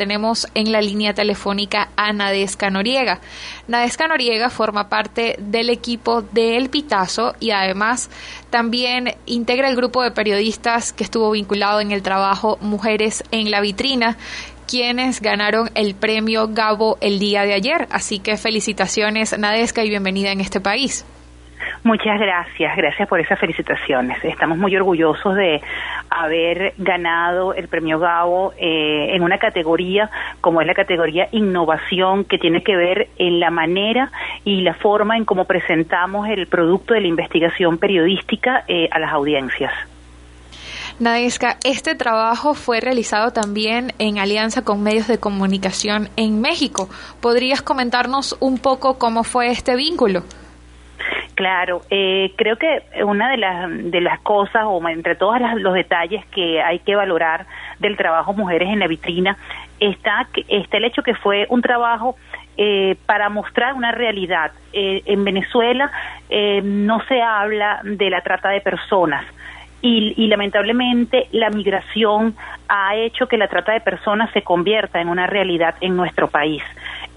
Tenemos 0.00 0.46
en 0.54 0.70
la 0.70 0.80
línea 0.80 1.12
telefónica 1.12 1.88
a 1.96 2.12
Nadesca 2.12 2.70
Noriega. 2.70 3.18
Nadesca 3.66 4.06
Noriega 4.06 4.48
forma 4.48 4.88
parte 4.88 5.34
del 5.40 5.70
equipo 5.70 6.22
de 6.22 6.56
El 6.56 6.70
Pitazo 6.70 7.34
y 7.40 7.50
además 7.50 8.08
también 8.48 9.16
integra 9.26 9.68
el 9.68 9.74
grupo 9.74 10.04
de 10.04 10.12
periodistas 10.12 10.92
que 10.92 11.02
estuvo 11.02 11.32
vinculado 11.32 11.80
en 11.80 11.90
el 11.90 12.02
trabajo 12.02 12.58
Mujeres 12.60 13.24
en 13.32 13.50
la 13.50 13.60
Vitrina, 13.60 14.16
quienes 14.68 15.20
ganaron 15.20 15.68
el 15.74 15.96
premio 15.96 16.46
Gabo 16.46 16.96
el 17.00 17.18
día 17.18 17.42
de 17.42 17.54
ayer. 17.54 17.88
Así 17.90 18.20
que 18.20 18.36
felicitaciones 18.36 19.36
Nadesca 19.36 19.84
y 19.84 19.88
bienvenida 19.88 20.30
en 20.30 20.40
este 20.40 20.60
país. 20.60 21.04
Muchas 21.84 22.18
gracias, 22.18 22.76
gracias 22.76 23.08
por 23.08 23.20
esas 23.20 23.38
felicitaciones. 23.38 24.22
Estamos 24.24 24.58
muy 24.58 24.74
orgullosos 24.76 25.36
de 25.36 25.60
haber 26.10 26.74
ganado 26.76 27.54
el 27.54 27.68
premio 27.68 27.98
Gabo 27.98 28.52
eh, 28.58 29.14
en 29.14 29.22
una 29.22 29.38
categoría 29.38 30.10
como 30.40 30.60
es 30.60 30.66
la 30.66 30.74
categoría 30.74 31.28
innovación 31.32 32.24
que 32.24 32.38
tiene 32.38 32.62
que 32.62 32.76
ver 32.76 33.08
en 33.18 33.40
la 33.40 33.50
manera 33.50 34.10
y 34.44 34.62
la 34.62 34.74
forma 34.74 35.16
en 35.16 35.24
cómo 35.24 35.44
presentamos 35.44 36.28
el 36.28 36.46
producto 36.46 36.94
de 36.94 37.00
la 37.00 37.08
investigación 37.08 37.78
periodística 37.78 38.64
eh, 38.66 38.88
a 38.90 38.98
las 38.98 39.12
audiencias. 39.12 39.72
Nadesca, 40.98 41.58
este 41.64 41.94
trabajo 41.94 42.54
fue 42.54 42.80
realizado 42.80 43.30
también 43.30 43.92
en 44.00 44.18
alianza 44.18 44.64
con 44.64 44.82
medios 44.82 45.06
de 45.06 45.18
comunicación 45.18 46.08
en 46.16 46.40
México. 46.40 46.88
¿Podrías 47.20 47.62
comentarnos 47.62 48.36
un 48.40 48.58
poco 48.58 48.98
cómo 48.98 49.22
fue 49.22 49.50
este 49.50 49.76
vínculo? 49.76 50.24
Claro, 51.38 51.82
eh, 51.88 52.32
creo 52.34 52.56
que 52.56 52.82
una 53.04 53.30
de 53.30 53.36
las, 53.36 53.70
de 53.70 54.00
las 54.00 54.18
cosas, 54.22 54.64
o 54.66 54.88
entre 54.88 55.14
todos 55.14 55.40
los 55.58 55.72
detalles 55.72 56.26
que 56.34 56.60
hay 56.60 56.80
que 56.80 56.96
valorar 56.96 57.46
del 57.78 57.96
trabajo 57.96 58.32
Mujeres 58.32 58.68
en 58.70 58.80
la 58.80 58.88
Vitrina, 58.88 59.36
está, 59.78 60.26
está 60.48 60.78
el 60.78 60.84
hecho 60.86 61.04
que 61.04 61.14
fue 61.14 61.46
un 61.48 61.62
trabajo 61.62 62.16
eh, 62.56 62.96
para 63.06 63.28
mostrar 63.28 63.74
una 63.74 63.92
realidad. 63.92 64.50
Eh, 64.72 65.04
en 65.06 65.22
Venezuela 65.22 65.92
no 66.64 67.04
se 67.06 67.22
habla 67.22 67.82
de 67.84 68.10
la 68.10 68.20
trata 68.22 68.48
de 68.48 68.60
personas. 68.60 69.24
Y, 69.80 70.14
y, 70.16 70.26
lamentablemente 70.26 71.28
la 71.30 71.50
migración 71.50 72.34
ha 72.68 72.96
hecho 72.96 73.28
que 73.28 73.38
la 73.38 73.46
trata 73.46 73.70
de 73.70 73.80
personas 73.80 74.28
se 74.32 74.42
convierta 74.42 75.00
en 75.00 75.08
una 75.08 75.28
realidad 75.28 75.76
en 75.80 75.94
nuestro 75.94 76.26
país 76.26 76.64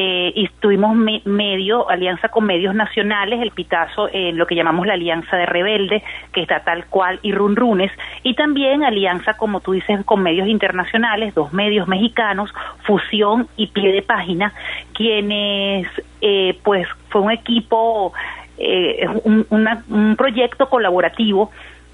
eh, 0.00 0.32
y 0.32 0.48
tuvimos 0.60 0.96
medio, 1.24 1.90
alianza 1.90 2.28
con 2.28 2.44
medios 2.44 2.72
nacionales, 2.72 3.42
el 3.42 3.50
Pitazo, 3.50 4.06
eh, 4.12 4.30
lo 4.32 4.46
que 4.46 4.54
llamamos 4.54 4.86
la 4.86 4.92
Alianza 4.92 5.36
de 5.36 5.44
Rebelde, 5.44 6.04
que 6.32 6.40
está 6.40 6.60
tal 6.60 6.86
cual, 6.86 7.18
y 7.22 7.32
Runrunes, 7.32 7.90
y 8.22 8.34
también 8.34 8.84
alianza, 8.84 9.34
como 9.34 9.58
tú 9.58 9.72
dices, 9.72 10.04
con 10.04 10.22
medios 10.22 10.46
internacionales, 10.46 11.34
dos 11.34 11.52
medios 11.52 11.88
mexicanos, 11.88 12.54
Fusión 12.84 13.48
y 13.56 13.66
Pie 13.66 13.90
de 13.90 14.02
Página, 14.02 14.52
quienes, 14.94 15.88
eh, 16.20 16.56
pues, 16.62 16.86
fue 17.08 17.22
un 17.22 17.32
equipo, 17.32 18.12
eh, 18.56 19.04
un, 19.24 19.46
un 19.50 20.14
proyecto 20.14 20.68
colaborativo 20.68 21.50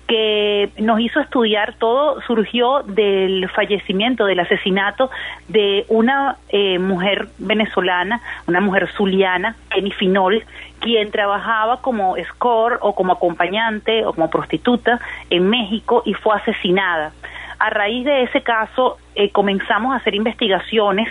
que 0.06 0.70
nos 0.78 1.00
hizo 1.00 1.20
estudiar, 1.20 1.74
todo 1.78 2.20
surgió 2.22 2.82
del 2.82 3.48
fallecimiento, 3.50 4.26
del 4.26 4.40
asesinato 4.40 5.10
de 5.48 5.86
una 5.88 6.36
eh, 6.50 6.78
mujer 6.78 7.28
venezolana, 7.38 8.20
una 8.46 8.60
mujer 8.60 8.88
zuliana, 8.96 9.56
Jenny 9.70 9.92
Finol, 9.92 10.44
quien 10.80 11.10
trabajaba 11.10 11.80
como 11.80 12.16
score 12.32 12.78
o 12.82 12.94
como 12.94 13.14
acompañante 13.14 14.04
o 14.04 14.12
como 14.12 14.28
prostituta 14.28 15.00
en 15.30 15.48
México 15.48 16.02
y 16.04 16.12
fue 16.12 16.36
asesinada. 16.36 17.12
A 17.58 17.70
raíz 17.70 18.04
de 18.04 18.24
ese 18.24 18.42
caso 18.42 18.98
eh, 19.14 19.30
comenzamos 19.30 19.94
a 19.94 19.96
hacer 19.96 20.14
investigaciones 20.14 21.08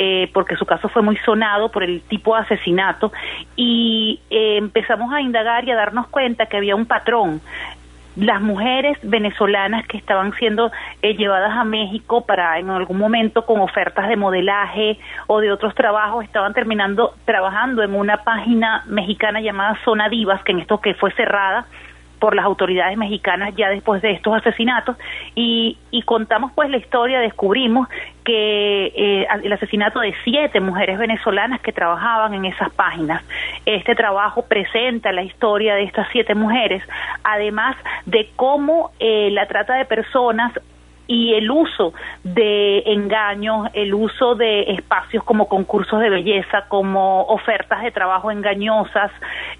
eh, 0.00 0.30
porque 0.32 0.54
su 0.54 0.64
caso 0.64 0.88
fue 0.88 1.02
muy 1.02 1.16
sonado 1.16 1.72
por 1.72 1.82
el 1.82 2.02
tipo 2.02 2.36
de 2.36 2.42
asesinato 2.42 3.10
y 3.56 4.20
empezamos 4.30 5.12
a 5.12 5.20
indagar 5.20 5.64
y 5.64 5.72
a 5.72 5.74
darnos 5.74 6.06
cuenta 6.06 6.46
que 6.46 6.56
había 6.56 6.76
un 6.76 6.86
patrón 6.86 7.40
las 8.18 8.40
mujeres 8.40 8.98
venezolanas 9.02 9.86
que 9.86 9.96
estaban 9.96 10.32
siendo 10.34 10.72
eh, 11.02 11.14
llevadas 11.14 11.52
a 11.56 11.64
México 11.64 12.26
para 12.26 12.58
en 12.58 12.68
algún 12.68 12.98
momento 12.98 13.46
con 13.46 13.60
ofertas 13.60 14.08
de 14.08 14.16
modelaje 14.16 14.98
o 15.28 15.40
de 15.40 15.52
otros 15.52 15.74
trabajos 15.74 16.24
estaban 16.24 16.52
terminando 16.52 17.14
trabajando 17.24 17.82
en 17.82 17.94
una 17.94 18.24
página 18.24 18.82
mexicana 18.86 19.40
llamada 19.40 19.78
Zona 19.84 20.08
Divas 20.08 20.42
que 20.42 20.52
en 20.52 20.60
esto 20.60 20.80
que 20.80 20.94
fue 20.94 21.12
cerrada 21.12 21.66
por 22.18 22.34
las 22.34 22.44
autoridades 22.44 22.96
mexicanas 22.96 23.54
ya 23.56 23.68
después 23.70 24.02
de 24.02 24.12
estos 24.12 24.34
asesinatos 24.34 24.96
y, 25.34 25.78
y 25.90 26.02
contamos 26.02 26.52
pues 26.54 26.70
la 26.70 26.76
historia, 26.76 27.20
descubrimos 27.20 27.88
que 28.24 28.86
eh, 28.94 29.26
el 29.42 29.52
asesinato 29.52 30.00
de 30.00 30.14
siete 30.24 30.60
mujeres 30.60 30.98
venezolanas 30.98 31.60
que 31.60 31.72
trabajaban 31.72 32.34
en 32.34 32.44
esas 32.44 32.70
páginas. 32.70 33.22
Este 33.64 33.94
trabajo 33.94 34.42
presenta 34.42 35.12
la 35.12 35.22
historia 35.22 35.74
de 35.74 35.84
estas 35.84 36.08
siete 36.12 36.34
mujeres, 36.34 36.82
además 37.24 37.76
de 38.04 38.30
cómo 38.36 38.90
eh, 38.98 39.30
la 39.30 39.46
trata 39.46 39.74
de 39.74 39.84
personas 39.84 40.52
y 41.08 41.32
el 41.32 41.50
uso 41.50 41.94
de 42.22 42.82
engaños, 42.84 43.70
el 43.72 43.94
uso 43.94 44.34
de 44.34 44.74
espacios 44.74 45.24
como 45.24 45.48
concursos 45.48 46.00
de 46.00 46.10
belleza, 46.10 46.66
como 46.68 47.22
ofertas 47.22 47.82
de 47.82 47.90
trabajo 47.90 48.30
engañosas, 48.30 49.10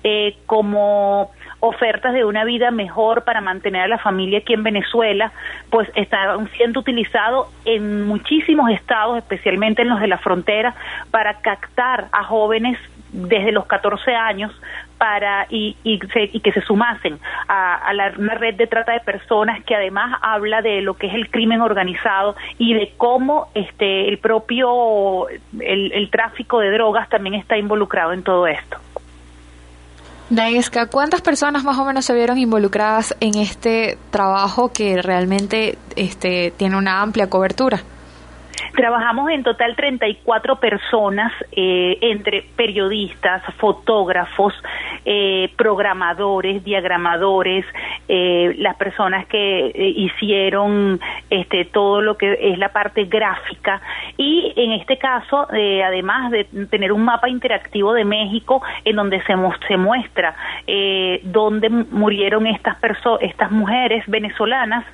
eh, 0.04 0.36
como 0.44 1.30
ofertas 1.60 2.12
de 2.12 2.24
una 2.24 2.44
vida 2.44 2.70
mejor 2.70 3.24
para 3.24 3.40
mantener 3.40 3.82
a 3.82 3.88
la 3.88 3.98
familia 3.98 4.38
aquí 4.38 4.54
en 4.54 4.62
Venezuela, 4.62 5.32
pues 5.70 5.90
están 5.94 6.48
siendo 6.50 6.80
utilizados 6.80 7.48
en 7.64 8.06
muchísimos 8.06 8.70
estados, 8.70 9.18
especialmente 9.18 9.82
en 9.82 9.88
los 9.88 10.00
de 10.00 10.06
la 10.06 10.18
frontera, 10.18 10.74
para 11.10 11.40
captar 11.40 12.06
a 12.12 12.24
jóvenes 12.24 12.78
desde 13.12 13.52
los 13.52 13.66
14 13.66 14.14
años 14.14 14.52
para 14.98 15.46
y, 15.48 15.76
y, 15.82 15.98
que 15.98 16.52
se 16.52 16.60
sumasen 16.60 17.18
a, 17.48 17.92
la, 17.94 18.12
una 18.18 18.34
red 18.34 18.54
de 18.56 18.66
trata 18.66 18.92
de 18.92 19.00
personas 19.00 19.64
que 19.64 19.74
además 19.74 20.18
habla 20.20 20.60
de 20.60 20.82
lo 20.82 20.94
que 20.94 21.06
es 21.06 21.14
el 21.14 21.30
crimen 21.30 21.60
organizado 21.60 22.36
y 22.58 22.74
de 22.74 22.92
cómo 22.96 23.48
este 23.54 24.08
el 24.08 24.18
propio 24.18 25.28
el 25.60 26.08
tráfico 26.10 26.58
de 26.58 26.70
drogas 26.72 27.08
también 27.08 27.34
está 27.34 27.56
involucrado 27.56 28.12
en 28.12 28.22
todo 28.22 28.46
esto. 28.46 28.78
Naesca, 30.30 30.88
¿cuántas 30.90 31.22
personas 31.22 31.64
más 31.64 31.78
o 31.78 31.86
menos 31.86 32.04
se 32.04 32.14
vieron 32.14 32.36
involucradas 32.36 33.16
en 33.20 33.34
este 33.36 33.96
trabajo 34.10 34.70
que 34.70 35.00
realmente 35.00 35.78
este, 35.96 36.52
tiene 36.56 36.76
una 36.76 37.00
amplia 37.00 37.30
cobertura? 37.30 37.78
Trabajamos 38.76 39.30
en 39.30 39.42
total 39.42 39.74
34 39.74 40.60
personas, 40.60 41.32
eh, 41.52 41.96
entre 42.00 42.42
periodistas, 42.56 43.42
fotógrafos, 43.56 44.52
eh, 45.04 45.50
programadores, 45.56 46.62
diagramadores, 46.62 47.64
eh, 48.08 48.54
las 48.58 48.76
personas 48.76 49.26
que 49.26 49.72
hicieron 49.74 51.00
este, 51.30 51.64
todo 51.64 52.02
lo 52.02 52.18
que 52.18 52.38
es 52.40 52.58
la 52.58 52.68
parte 52.68 53.04
gráfica 53.04 53.80
y 54.18 54.52
en 54.56 54.72
este 54.72 54.98
caso, 54.98 55.46
además 55.50 56.30
de 56.30 56.44
tener 56.70 56.92
un 56.92 57.04
mapa 57.04 57.28
interactivo 57.28 57.94
de 57.94 58.04
México 58.04 58.60
en 58.84 58.96
donde 58.96 59.22
se, 59.22 59.34
se 59.66 59.76
muestra 59.76 60.34
dónde 61.22 61.70
murieron 61.70 62.46
estas, 62.46 62.76
estas 63.20 63.50
mujeres 63.50 64.04
venezolanas, 64.06 64.84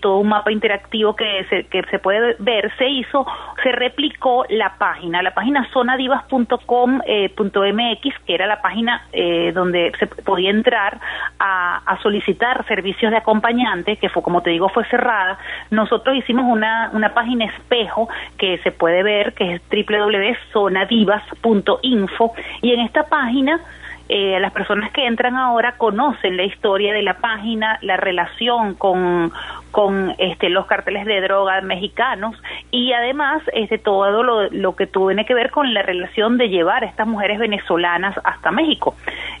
todo 0.00 0.18
un 0.18 0.28
mapa 0.28 0.50
interactivo 0.50 1.14
que 1.14 1.44
se, 1.50 1.64
que 1.64 1.82
se 1.90 1.98
puede 1.98 2.36
ver, 2.38 2.72
se 2.78 2.88
hizo, 2.88 3.26
se 3.62 3.72
replicó 3.72 4.44
la 4.48 4.76
página, 4.78 5.22
la 5.22 5.34
página 5.34 5.68
zonadivas.com.mx, 5.72 7.00
eh, 7.06 8.12
que 8.26 8.34
era 8.34 8.46
la 8.46 8.62
página 8.62 9.06
eh, 9.12 9.52
donde 9.52 9.92
se 9.98 10.06
podía 10.06 10.50
entrar 10.50 11.00
a, 11.38 11.78
a, 11.84 12.02
solicitar 12.02 12.66
servicios 12.66 13.10
de 13.10 13.18
acompañante, 13.18 13.96
que 13.96 14.08
fue, 14.08 14.22
como 14.22 14.42
te 14.42 14.50
digo, 14.50 14.68
fue 14.68 14.84
cerrada. 14.86 15.38
Nosotros 15.70 16.16
hicimos 16.16 16.44
una, 16.46 16.90
una 16.92 17.14
página 17.14 17.46
espejo 17.46 18.08
que 18.38 18.53
se 18.58 18.72
puede 18.72 19.02
ver, 19.02 19.32
que 19.34 19.54
es 19.54 19.62
www.zonadivas.info, 19.70 22.32
y 22.62 22.72
en 22.72 22.80
esta 22.80 23.04
página 23.04 23.60
eh, 24.06 24.38
las 24.38 24.52
personas 24.52 24.92
que 24.92 25.06
entran 25.06 25.34
ahora 25.34 25.78
conocen 25.78 26.36
la 26.36 26.44
historia 26.44 26.92
de 26.92 27.00
la 27.00 27.14
página, 27.14 27.78
la 27.80 27.96
relación 27.96 28.74
con, 28.74 29.32
con 29.70 30.14
este, 30.18 30.50
los 30.50 30.66
carteles 30.66 31.06
de 31.06 31.22
droga 31.22 31.62
mexicanos 31.62 32.36
y 32.70 32.92
además 32.92 33.42
este, 33.54 33.78
todo 33.78 34.22
lo, 34.22 34.50
lo 34.50 34.76
que 34.76 34.86
tiene 34.86 35.24
que 35.24 35.32
ver 35.32 35.50
con 35.50 35.72
la 35.72 35.80
relación 35.80 36.36
de 36.36 36.50
llevar 36.50 36.84
a 36.84 36.86
estas 36.86 37.06
mujeres 37.06 37.38
venezolanas 37.38 38.14
hasta 38.24 38.50
México. 38.50 38.94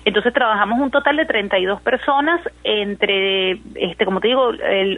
Entonces 0.06 0.32
trabajamos 0.32 0.80
un 0.80 0.90
total 0.90 1.18
de 1.18 1.26
32 1.26 1.82
personas 1.82 2.40
entre, 2.62 3.58
este, 3.74 4.06
como 4.06 4.20
te 4.20 4.28
digo, 4.28 4.50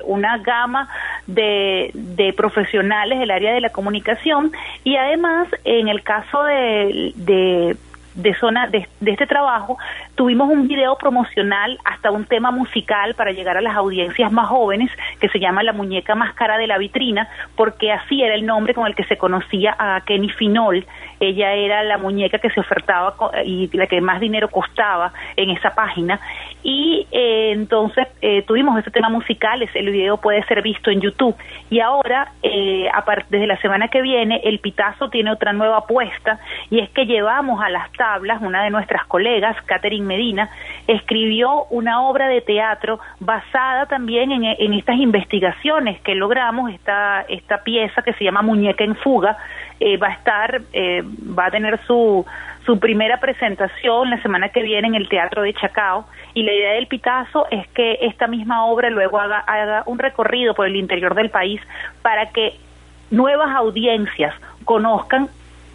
una 0.04 0.38
gama 0.38 0.88
de, 1.26 1.90
de 1.94 2.32
profesionales 2.32 3.19
del 3.19 3.31
área 3.31 3.52
de 3.52 3.61
la 3.61 3.70
comunicación 3.70 4.52
y 4.84 4.96
además 4.96 5.49
en 5.64 5.88
el 5.88 6.02
caso 6.02 6.43
de, 6.44 7.12
de 7.17 7.76
de 8.17 8.34
zona 8.34 8.67
de, 8.67 8.88
este 9.05 9.26
trabajo, 9.26 9.78
tuvimos 10.14 10.49
un 10.49 10.67
video 10.67 10.96
promocional 10.96 11.78
hasta 11.84 12.11
un 12.11 12.25
tema 12.25 12.50
musical 12.50 13.14
para 13.14 13.31
llegar 13.32 13.56
a 13.58 13.61
las 13.61 13.76
audiencias 13.76 14.32
más 14.32 14.49
jóvenes 14.49 14.90
que 15.20 15.28
se 15.28 15.38
llama 15.38 15.62
La 15.62 15.73
muñeca 15.73 16.14
más 16.14 16.34
cara 16.34 16.56
de 16.56 16.67
la 16.67 16.78
vitrina, 16.78 17.28
porque 17.55 17.93
así 17.93 18.23
era 18.23 18.34
el 18.34 18.46
nombre 18.46 18.75
con 18.75 18.87
el 18.87 18.94
que 18.94 19.05
se 19.05 19.19
conocía 19.19 19.76
a 19.78 20.00
Kenny 20.00 20.31
Finol. 20.31 20.87
Ella 21.20 21.52
era 21.52 21.82
la 21.82 21.99
muñeca 21.99 22.38
que 22.38 22.50
se 22.50 22.61
ofertaba 22.61 23.14
y 23.44 23.70
la 23.76 23.87
que 23.87 24.00
más 24.00 24.19
dinero 24.19 24.49
costaba 24.49 25.12
en 25.37 25.50
esa 25.50 25.75
página. 25.75 26.19
Y 26.68 27.06
eh, 27.12 27.52
entonces 27.52 28.08
eh, 28.20 28.42
tuvimos 28.42 28.76
ese 28.76 28.90
tema 28.90 29.08
musical, 29.08 29.62
el 29.72 29.90
video 29.90 30.16
puede 30.16 30.42
ser 30.46 30.62
visto 30.62 30.90
en 30.90 31.00
YouTube. 31.00 31.36
Y 31.70 31.78
ahora, 31.78 32.32
eh, 32.42 32.88
desde 33.30 33.46
la 33.46 33.56
semana 33.60 33.86
que 33.86 34.02
viene, 34.02 34.40
el 34.42 34.58
Pitazo 34.58 35.08
tiene 35.08 35.30
otra 35.30 35.52
nueva 35.52 35.76
apuesta 35.76 36.40
y 36.68 36.80
es 36.80 36.90
que 36.90 37.06
llevamos 37.06 37.62
a 37.62 37.70
las 37.70 37.92
tablas, 37.92 38.42
una 38.42 38.64
de 38.64 38.70
nuestras 38.70 39.06
colegas, 39.06 39.56
Catherine 39.64 40.04
Medina, 40.04 40.50
escribió 40.86 41.64
una 41.70 42.02
obra 42.02 42.28
de 42.28 42.40
teatro 42.40 43.00
basada 43.20 43.86
también 43.86 44.30
en, 44.32 44.72
estas 44.74 44.96
investigaciones 44.96 46.00
que 46.02 46.14
logramos, 46.14 46.72
esta, 46.72 47.22
esta 47.28 47.62
pieza 47.62 48.02
que 48.02 48.12
se 48.14 48.24
llama 48.24 48.42
Muñeca 48.42 48.84
en 48.84 48.94
Fuga, 48.96 49.36
eh, 49.80 49.96
va 49.96 50.08
a 50.08 50.12
estar, 50.12 50.62
eh, 50.72 51.02
va 51.38 51.46
a 51.46 51.50
tener 51.50 51.80
su, 51.86 52.24
su 52.64 52.78
primera 52.78 53.18
presentación 53.18 54.10
la 54.10 54.20
semana 54.22 54.48
que 54.48 54.62
viene 54.62 54.88
en 54.88 54.94
el 54.94 55.08
Teatro 55.08 55.42
de 55.42 55.54
Chacao. 55.54 56.06
Y 56.34 56.42
la 56.42 56.52
idea 56.52 56.72
del 56.72 56.86
Pitazo 56.86 57.46
es 57.50 57.66
que 57.68 57.98
esta 58.02 58.26
misma 58.26 58.66
obra 58.66 58.90
luego 58.90 59.18
haga, 59.18 59.38
haga 59.40 59.82
un 59.86 59.98
recorrido 59.98 60.54
por 60.54 60.66
el 60.66 60.76
interior 60.76 61.14
del 61.14 61.30
país 61.30 61.60
para 62.02 62.26
que 62.30 62.58
nuevas 63.10 63.54
audiencias 63.54 64.34
conozcan 64.64 65.28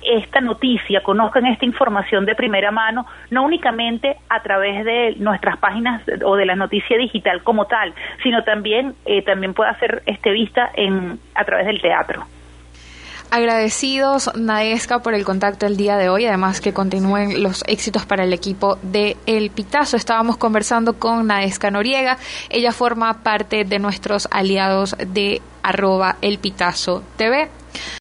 esta 0.03 0.41
noticia, 0.41 1.01
conozcan 1.03 1.45
esta 1.45 1.65
información 1.65 2.25
de 2.25 2.35
primera 2.35 2.71
mano, 2.71 3.05
no 3.29 3.43
únicamente 3.43 4.17
a 4.29 4.41
través 4.41 4.85
de 4.85 5.15
nuestras 5.17 5.57
páginas 5.57 6.01
o 6.23 6.35
de 6.35 6.45
la 6.45 6.55
noticia 6.55 6.97
digital 6.97 7.43
como 7.43 7.65
tal, 7.65 7.93
sino 8.23 8.43
también 8.43 8.95
eh, 9.05 9.21
también 9.23 9.53
pueda 9.53 9.77
ser 9.79 10.03
este 10.05 10.31
vista 10.31 10.69
en 10.75 11.19
a 11.35 11.43
través 11.43 11.65
del 11.65 11.81
teatro. 11.81 12.25
Agradecidos, 13.33 14.29
Naesca, 14.35 14.99
por 14.99 15.13
el 15.13 15.23
contacto 15.23 15.65
el 15.65 15.77
día 15.77 15.95
de 15.95 16.09
hoy, 16.09 16.25
además 16.25 16.59
que 16.59 16.73
continúen 16.73 17.41
los 17.41 17.63
éxitos 17.65 18.05
para 18.05 18.25
el 18.25 18.33
equipo 18.33 18.77
de 18.81 19.15
El 19.25 19.51
Pitazo. 19.51 19.95
Estábamos 19.95 20.35
conversando 20.35 20.99
con 20.99 21.27
Naesca 21.27 21.71
Noriega, 21.71 22.17
ella 22.49 22.73
forma 22.73 23.23
parte 23.23 23.63
de 23.63 23.79
nuestros 23.79 24.27
aliados 24.31 24.97
de 24.97 25.41
arroba 25.63 26.17
El 26.21 26.39
Pitazo 26.39 27.03
TV. 27.15 27.49